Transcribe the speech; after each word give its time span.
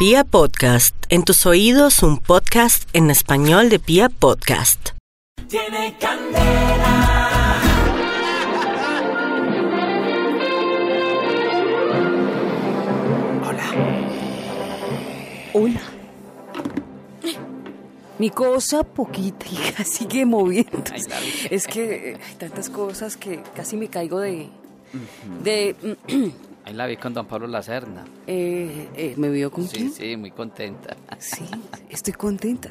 Pia 0.00 0.24
Podcast, 0.24 0.96
en 1.10 1.24
tus 1.24 1.44
oídos 1.44 2.02
un 2.02 2.16
podcast 2.16 2.88
en 2.94 3.10
español 3.10 3.68
de 3.68 3.78
Pia 3.78 4.08
Podcast. 4.08 4.92
Tiene 5.46 5.94
candela. 6.00 7.60
Hola. 15.52 15.82
Mi 18.18 18.30
cosa 18.30 18.82
poquitica 18.82 19.84
sigue 19.84 20.24
moviendo. 20.24 20.82
Es 21.50 21.66
que 21.66 22.16
hay 22.26 22.34
tantas 22.36 22.70
cosas 22.70 23.18
que 23.18 23.42
casi 23.54 23.76
me 23.76 23.88
caigo 23.88 24.20
de... 24.20 24.48
De... 25.44 25.76
Ahí 26.64 26.74
la 26.74 26.86
vi 26.86 26.96
con 26.96 27.14
don 27.14 27.26
Pablo 27.26 27.46
Lacerna. 27.46 28.04
eh, 28.26 28.88
eh, 28.94 29.14
¿Me 29.16 29.28
vio 29.30 29.50
con 29.50 29.66
Sí, 29.66 29.76
quién? 29.76 29.92
sí, 29.92 30.16
muy 30.16 30.30
contenta. 30.30 30.96
Sí, 31.18 31.44
estoy 31.88 32.12
contenta. 32.14 32.70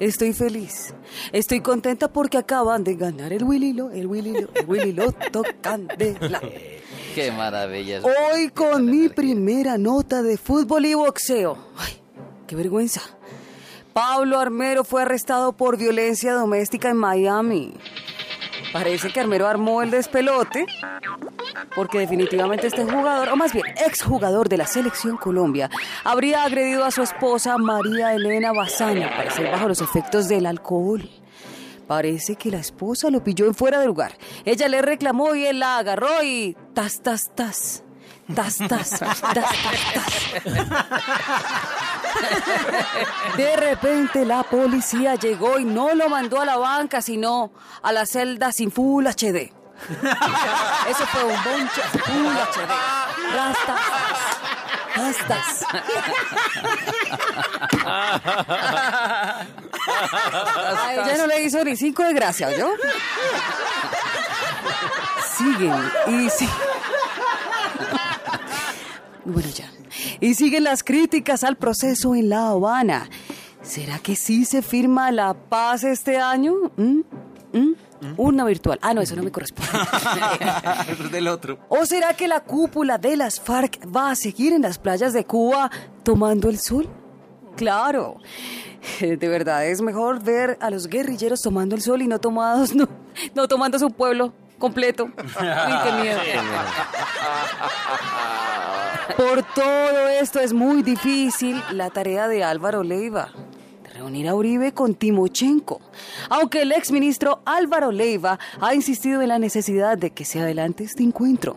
Estoy 0.00 0.32
feliz. 0.32 0.92
Estoy 1.32 1.60
contenta 1.60 2.08
porque 2.12 2.36
acaban 2.36 2.84
de 2.84 2.94
ganar 2.96 3.32
el 3.32 3.44
Willilo, 3.44 3.90
el 3.90 4.06
Willilo, 4.06 4.48
el 4.54 4.66
Willilo 4.66 5.14
Candela. 5.62 6.40
Qué 7.14 7.32
maravilla. 7.32 8.00
Hoy 8.02 8.48
con 8.50 8.84
mi 8.86 9.08
primera 9.08 9.78
nota 9.78 10.22
de 10.22 10.36
fútbol 10.36 10.84
y 10.86 10.94
boxeo. 10.94 11.56
Ay, 11.78 11.94
qué 12.46 12.54
vergüenza. 12.56 13.00
Pablo 13.92 14.38
Armero 14.38 14.84
fue 14.84 15.02
arrestado 15.02 15.52
por 15.56 15.76
violencia 15.78 16.32
doméstica 16.34 16.90
en 16.90 16.96
Miami. 16.96 17.74
Parece 18.72 19.10
que 19.10 19.20
Armero 19.20 19.46
armó 19.46 19.82
el 19.82 19.90
despelote 19.90 20.66
porque 21.74 21.98
definitivamente 21.98 22.66
este 22.66 22.84
jugador, 22.84 23.28
o 23.30 23.36
más 23.36 23.52
bien 23.52 23.66
exjugador 23.84 24.48
de 24.48 24.56
la 24.56 24.66
selección 24.66 25.16
Colombia, 25.16 25.70
habría 26.04 26.44
agredido 26.44 26.84
a 26.84 26.90
su 26.90 27.02
esposa 27.02 27.56
María 27.58 28.14
Elena 28.14 28.52
Bazán, 28.52 29.02
al 29.02 29.10
parecer 29.10 29.50
bajo 29.50 29.68
los 29.68 29.80
efectos 29.80 30.28
del 30.28 30.46
alcohol. 30.46 31.08
Parece 31.86 32.36
que 32.36 32.50
la 32.50 32.58
esposa 32.58 33.10
lo 33.10 33.24
pilló 33.24 33.46
en 33.46 33.54
fuera 33.54 33.80
de 33.80 33.86
lugar. 33.86 34.12
Ella 34.44 34.68
le 34.68 34.82
reclamó 34.82 35.34
y 35.34 35.46
él 35.46 35.60
la 35.60 35.78
agarró 35.78 36.22
y 36.22 36.56
tas, 36.74 37.00
tas, 37.00 37.34
tas. 37.34 37.82
Tas, 38.34 38.58
tas, 38.58 38.90
tas, 38.90 39.20
tas, 39.22 39.22
tas. 39.32 40.04
De 43.36 43.56
repente 43.56 44.24
la 44.24 44.42
policía 44.42 45.14
llegó 45.14 45.58
y 45.58 45.64
no 45.64 45.94
lo 45.94 46.08
mandó 46.08 46.40
a 46.40 46.44
la 46.44 46.56
banca, 46.56 47.02
sino 47.02 47.52
a 47.82 47.92
la 47.92 48.06
celda 48.06 48.52
sin 48.52 48.70
Full 48.70 49.06
HD. 49.06 49.52
Eso 50.88 51.06
fue 51.06 51.24
un 51.24 51.44
bonche 51.44 51.82
Full 51.92 52.36
HD. 52.36 52.68
Rastas. 53.34 53.80
Rastas. 54.96 55.64
A 60.76 60.94
ella 60.94 61.16
no 61.18 61.26
le 61.26 61.42
hizo 61.42 61.62
ni 61.64 61.76
cinco 61.76 62.02
de 62.02 62.12
gracia, 62.14 62.48
¿oyó? 62.48 62.70
Siguen 65.36 65.92
y 66.08 66.30
sí. 66.30 66.48
Bueno, 69.24 69.48
ya. 69.50 69.70
Y 70.20 70.34
siguen 70.34 70.64
las 70.64 70.82
críticas 70.82 71.44
al 71.44 71.56
proceso 71.56 72.14
en 72.14 72.28
La 72.28 72.48
Habana. 72.48 73.08
¿Será 73.62 73.98
que 73.98 74.16
sí 74.16 74.44
se 74.44 74.62
firma 74.62 75.10
la 75.10 75.34
paz 75.34 75.84
este 75.84 76.18
año? 76.18 76.54
¿Mm? 76.76 77.00
¿Mm? 77.52 77.72
Una 78.16 78.44
virtual. 78.44 78.78
Ah, 78.80 78.94
no, 78.94 79.00
eso 79.00 79.16
no 79.16 79.22
me 79.22 79.32
corresponde. 79.32 79.72
Eso 80.88 81.04
es 81.04 81.10
del 81.10 81.26
otro. 81.26 81.58
¿O 81.68 81.84
será 81.84 82.14
que 82.14 82.28
la 82.28 82.40
cúpula 82.40 82.96
de 82.96 83.16
las 83.16 83.40
FARC 83.40 83.80
va 83.94 84.12
a 84.12 84.14
seguir 84.14 84.52
en 84.52 84.62
las 84.62 84.78
playas 84.78 85.12
de 85.12 85.24
Cuba 85.24 85.70
tomando 86.04 86.48
el 86.48 86.58
sol? 86.60 86.88
Claro. 87.56 88.18
De 89.00 89.28
verdad, 89.28 89.66
es 89.66 89.82
mejor 89.82 90.22
ver 90.22 90.56
a 90.60 90.70
los 90.70 90.86
guerrilleros 90.86 91.40
tomando 91.40 91.74
el 91.74 91.82
sol 91.82 92.00
y 92.00 92.06
no 92.06 92.20
tomados, 92.20 92.74
no, 92.74 92.88
no 93.34 93.48
tomando 93.48 93.78
su 93.80 93.90
pueblo 93.90 94.32
completo. 94.58 95.04
Uy, 95.04 95.74
qué 95.84 95.92
miedo. 96.02 96.20
Por 99.16 99.42
todo 99.54 100.08
esto 100.08 100.40
es 100.40 100.52
muy 100.52 100.82
difícil 100.82 101.62
la 101.72 101.90
tarea 101.90 102.28
de 102.28 102.44
Álvaro 102.44 102.82
Leiva. 102.82 103.30
Reunir 103.94 104.28
a 104.28 104.34
Uribe 104.34 104.72
con 104.72 104.94
Timochenko. 104.94 105.80
Aunque 106.28 106.62
el 106.62 106.72
exministro 106.72 107.40
Álvaro 107.44 107.90
Leiva 107.90 108.38
ha 108.60 108.74
insistido 108.74 109.22
en 109.22 109.28
la 109.28 109.38
necesidad 109.38 109.98
de 109.98 110.10
que 110.10 110.24
se 110.24 110.40
adelante 110.40 110.84
este 110.84 111.02
encuentro. 111.02 111.56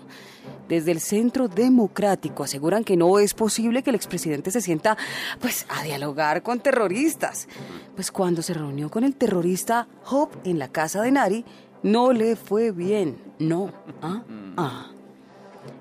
Desde 0.68 0.92
el 0.92 1.02
Centro 1.02 1.50
Democrático 1.50 2.44
aseguran 2.44 2.86
que 2.86 2.96
no 2.96 3.20
es 3.20 3.34
posible 3.34 3.84
que 3.84 3.90
el 3.90 3.96
expresidente 3.98 4.52
se 4.52 4.62
sienta 4.62 4.98
pues 5.42 5.66
a 5.68 5.84
dialogar 5.84 6.44
con 6.44 6.62
terroristas. 6.62 7.50
Pues 7.94 8.10
cuando 8.10 8.42
se 8.42 8.54
reunió 8.54 8.90
con 8.90 9.04
el 9.04 9.16
terrorista 9.16 9.88
Hop 10.10 10.30
en 10.46 10.60
la 10.60 10.70
casa 10.70 11.02
de 11.02 11.12
Nari, 11.12 11.46
no 11.84 12.12
le 12.12 12.36
fue 12.36 12.72
bien. 12.72 13.18
No. 13.40 13.72
Ah, 14.02 14.22
ah. 14.58 14.88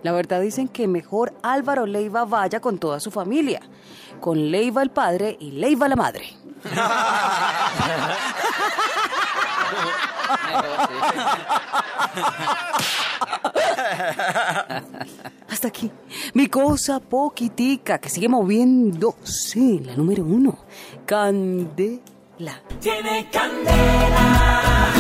La 0.03 0.13
verdad 0.13 0.41
dicen 0.41 0.69
que 0.69 0.87
mejor 0.87 1.35
Álvaro 1.43 1.87
Leiva 1.87 2.25
vaya 2.25 2.61
con 2.61 2.79
toda 2.79 3.01
su 3.01 3.11
familia, 3.11 3.61
con 4.21 4.51
Leiva 4.51 4.83
el 4.83 4.91
padre 4.91 5.37
y 5.41 5.53
Leiva 5.53 5.89
la 5.89 5.97
madre. 5.97 6.27
Hasta 15.49 15.69
aquí. 15.69 15.91
Mi 16.35 16.49
cosa 16.49 17.01
poquitica 17.01 17.99
que 17.99 18.09
sigue 18.09 18.29
moviéndose. 18.29 19.81
La 19.85 19.97
número 19.97 20.25
uno. 20.25 20.59
Candela. 21.05 22.63
Tiene 22.81 23.29
candela. 23.31 25.00